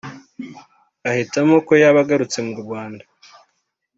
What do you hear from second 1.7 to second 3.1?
yaba agarutse mu Rwanda